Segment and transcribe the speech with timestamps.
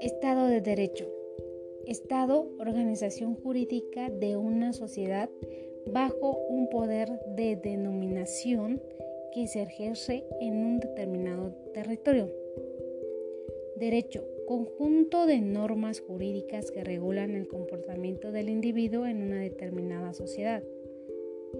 [0.00, 1.06] Estado de Derecho.
[1.86, 5.28] Estado, organización jurídica de una sociedad
[5.92, 8.80] bajo un poder de denominación
[9.34, 12.32] que se ejerce en un determinado territorio.
[13.76, 20.62] Derecho, conjunto de normas jurídicas que regulan el comportamiento del individuo en una determinada sociedad.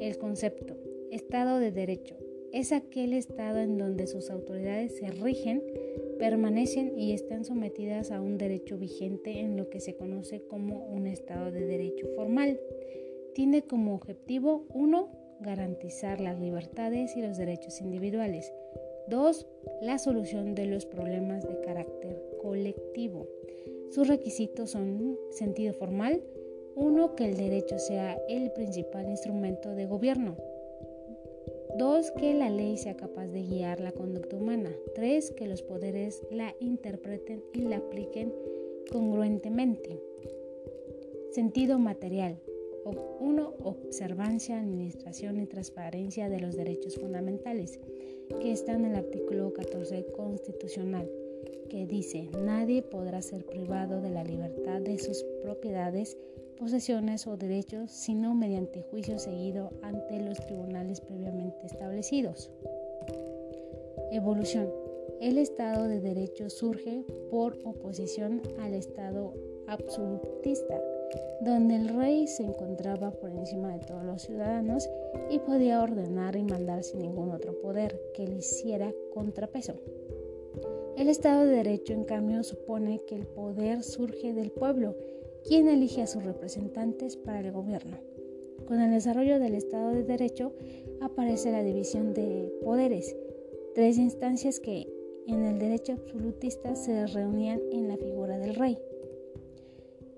[0.00, 0.77] El concepto,
[1.11, 2.16] Estado de Derecho,
[2.52, 5.62] es aquel estado en donde sus autoridades se rigen,
[6.18, 11.06] permanecen y están sometidas a un derecho vigente en lo que se conoce como un
[11.06, 12.58] Estado de Derecho formal.
[13.34, 15.12] Tiene como objetivo 1.
[15.40, 18.53] Garantizar las libertades y los derechos individuales.
[19.08, 19.46] 2.
[19.82, 23.28] La solución de los problemas de carácter colectivo.
[23.90, 26.22] Sus requisitos son sentido formal,
[26.75, 27.14] 1.
[27.14, 30.36] Que el derecho sea el principal instrumento de gobierno.
[31.79, 32.11] 2.
[32.11, 34.70] Que la ley sea capaz de guiar la conducta humana.
[34.97, 35.31] 3.
[35.31, 38.35] Que los poderes la interpreten y la apliquen
[38.91, 40.03] congruentemente.
[41.31, 42.41] Sentido material.
[42.85, 43.55] 1.
[43.61, 47.79] Observancia, administración y transparencia de los derechos fundamentales,
[48.41, 51.09] que están en el artículo 14 constitucional,
[51.69, 56.17] que dice, nadie podrá ser privado de la libertad de sus propiedades,
[56.58, 62.50] posesiones o derechos, sino mediante juicio seguido ante los tribunales previamente establecidos.
[64.11, 64.69] Evolución.
[65.20, 69.34] El Estado de Derecho surge por oposición al Estado
[69.67, 70.80] absolutista
[71.41, 74.89] donde el rey se encontraba por encima de todos los ciudadanos
[75.30, 79.75] y podía ordenar y mandar sin ningún otro poder que le hiciera contrapeso.
[80.99, 84.97] El Estado de Derecho, en cambio, supone que el poder surge del pueblo,
[85.47, 87.99] quien elige a sus representantes para el gobierno.
[88.67, 90.57] Con el desarrollo del Estado de Derecho
[91.01, 93.15] aparece la división de poderes,
[93.77, 94.89] tres instancias que
[95.29, 98.77] en el derecho absolutista se reunían en la figura del rey.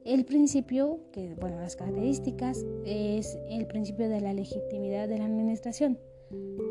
[0.06, 5.98] El principio, que bueno, las características, es el principio de la legitimidad de la administración,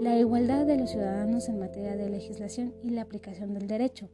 [0.02, 4.10] la igualdad de los ciudadanos en materia de legislación y la aplicación del derecho,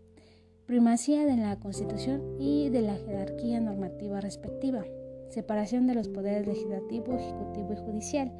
[0.66, 4.84] primacía de la Constitución y de la jerarquía normativa respectiva,
[5.30, 8.32] separación de los poderes legislativo, ejecutivo y judicial,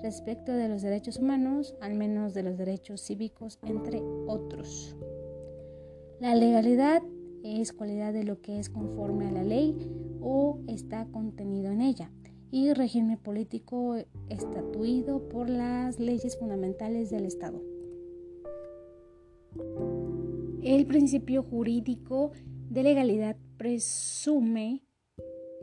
[0.00, 4.96] respecto de los derechos humanos, al menos de los derechos cívicos, entre otros.
[6.20, 7.02] La legalidad
[7.42, 9.76] es cualidad de lo que es conforme a la ley
[10.20, 12.12] o está contenido en ella
[12.52, 13.96] y régimen político
[14.28, 17.60] estatuido por las leyes fundamentales del Estado.
[20.62, 22.30] El principio jurídico
[22.68, 24.82] de legalidad presume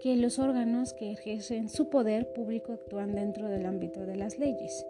[0.02, 4.86] que los órganos que ejercen su poder público actúan dentro del ámbito de las leyes.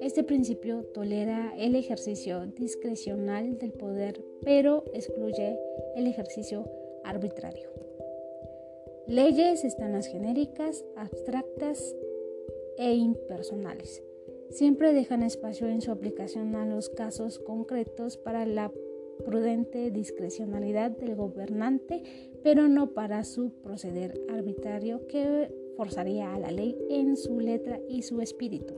[0.00, 5.58] Este principio tolera el ejercicio discrecional del poder, pero excluye
[5.96, 6.64] el ejercicio
[7.04, 7.83] arbitrario.
[9.06, 11.94] Leyes están las genéricas, abstractas
[12.78, 14.02] e impersonales.
[14.48, 18.72] Siempre dejan espacio en su aplicación a los casos concretos para la
[19.26, 22.02] prudente discrecionalidad del gobernante,
[22.42, 28.02] pero no para su proceder arbitrario que forzaría a la ley en su letra y
[28.02, 28.74] su espíritu.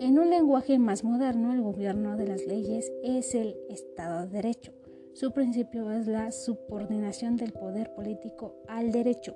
[0.00, 4.72] En un lenguaje más moderno, el gobierno de las leyes es el Estado de Derecho.
[5.14, 9.34] Su principio es la subordinación del poder político al derecho.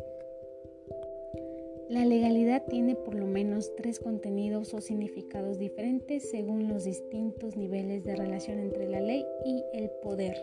[1.88, 8.04] La legalidad tiene por lo menos tres contenidos o significados diferentes según los distintos niveles
[8.04, 10.36] de relación entre la ley y el poder.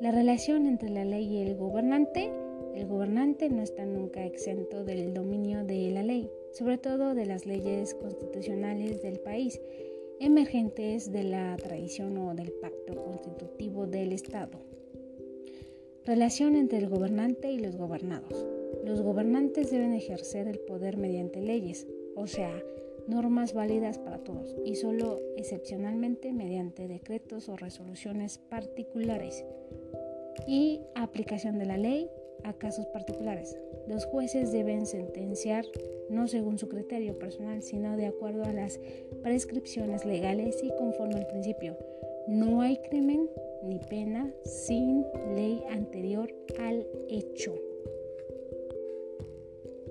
[0.00, 2.32] La relación entre la ley y el gobernante.
[2.74, 7.46] El gobernante no está nunca exento del dominio de la ley sobre todo de las
[7.46, 9.60] leyes constitucionales del país,
[10.20, 14.58] emergentes de la tradición o del pacto constitutivo del Estado.
[16.04, 18.46] Relación entre el gobernante y los gobernados.
[18.84, 22.62] Los gobernantes deben ejercer el poder mediante leyes, o sea,
[23.08, 29.44] normas válidas para todos y solo excepcionalmente mediante decretos o resoluciones particulares
[30.46, 32.10] y aplicación de la ley
[32.44, 33.56] a casos particulares.
[33.88, 35.64] Los jueces deben sentenciar
[36.10, 38.78] no según su criterio personal, sino de acuerdo a las
[39.22, 41.76] prescripciones legales y conforme al principio.
[42.26, 43.28] No hay crimen
[43.62, 45.04] ni pena sin
[45.34, 47.54] ley anterior al hecho.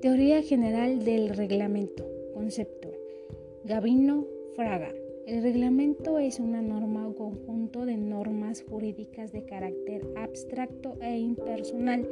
[0.02, 2.06] Teoría general del reglamento.
[2.34, 2.90] Concepto.
[3.66, 4.26] Gabino
[4.56, 4.92] Fraga,
[5.26, 12.08] El reglamento es una norma o conjunto de normas jurídicas de carácter abstracto e impersonal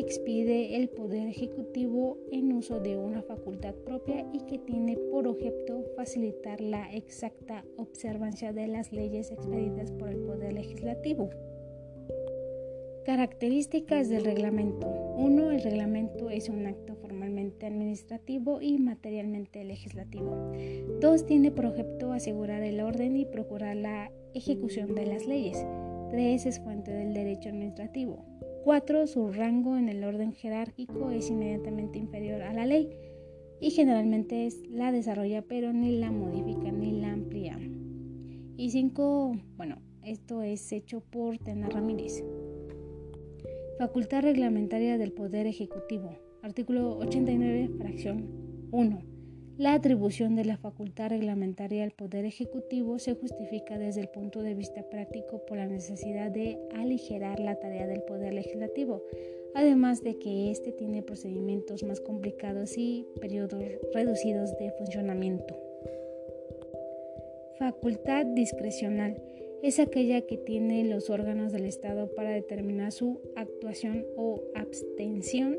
[0.00, 5.84] expide el Poder Ejecutivo en uso de una facultad propia y que tiene por objeto
[5.96, 11.30] facilitar la exacta observancia de las leyes expedidas por el Poder Legislativo.
[13.04, 14.88] Características del reglamento.
[15.18, 15.50] 1.
[15.50, 20.52] El reglamento es un acto formalmente administrativo y materialmente legislativo.
[21.00, 21.26] 2.
[21.26, 25.66] Tiene por objeto asegurar el orden y procurar la ejecución de las leyes.
[26.10, 26.46] 3.
[26.46, 28.24] Es fuente del derecho administrativo.
[28.64, 29.06] 4.
[29.06, 32.88] Su rango en el orden jerárquico es inmediatamente inferior a la ley
[33.60, 37.58] y generalmente es, la desarrolla pero ni la modifica ni la amplía.
[38.56, 39.36] Y 5.
[39.56, 42.24] Bueno, esto es hecho por Tena Ramírez.
[43.78, 46.16] Facultad reglamentaria del Poder Ejecutivo.
[46.42, 49.13] Artículo 89, fracción 1.
[49.56, 54.52] La atribución de la facultad reglamentaria al Poder Ejecutivo se justifica desde el punto de
[54.54, 59.04] vista práctico por la necesidad de aligerar la tarea del Poder Legislativo,
[59.54, 63.62] además de que éste tiene procedimientos más complicados y periodos
[63.92, 65.56] reducidos de funcionamiento.
[67.56, 69.22] Facultad discrecional
[69.62, 75.58] es aquella que tienen los órganos del Estado para determinar su actuación o abstención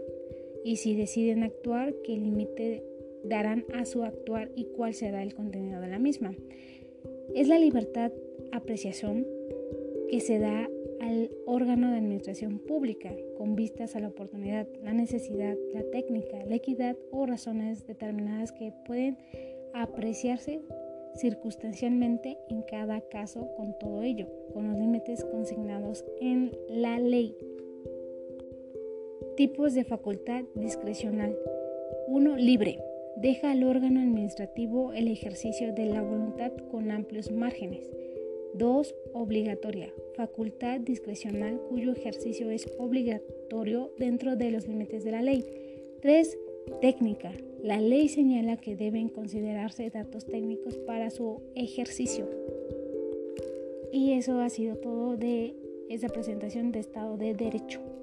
[0.65, 2.83] y si deciden actuar, qué límite
[3.27, 6.35] darán a su actuar y cuál será el contenido de la misma.
[7.33, 8.11] Es la libertad
[8.51, 9.25] apreciación
[10.09, 10.69] que se da
[11.01, 16.55] al órgano de administración pública con vistas a la oportunidad, la necesidad, la técnica, la
[16.55, 19.17] equidad o razones determinadas que pueden
[19.73, 20.61] apreciarse
[21.15, 27.35] circunstancialmente en cada caso con todo ello, con los límites consignados en la ley.
[29.37, 31.37] Tipos de facultad discrecional.
[32.07, 32.37] 1.
[32.37, 32.79] Libre
[33.17, 37.89] deja al órgano administrativo el ejercicio de la voluntad con amplios márgenes.
[38.55, 38.95] 2.
[39.13, 39.93] Obligatoria.
[40.15, 45.45] Facultad discrecional cuyo ejercicio es obligatorio dentro de los límites de la ley.
[46.01, 46.37] 3.
[46.81, 47.31] Técnica.
[47.61, 52.29] La ley señala que deben considerarse datos técnicos para su ejercicio.
[53.91, 55.55] Y eso ha sido todo de
[55.89, 57.94] esa presentación de Estado de Derecho.